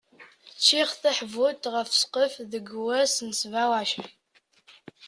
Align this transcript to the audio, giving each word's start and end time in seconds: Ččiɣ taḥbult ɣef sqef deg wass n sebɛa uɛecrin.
Ččiɣ 0.55 0.89
taḥbult 1.01 1.63
ɣef 1.73 1.89
sqef 2.01 2.33
deg 2.51 2.67
wass 2.83 3.15
n 3.27 3.29
sebɛa 3.39 3.65
uɛecrin. 3.71 4.15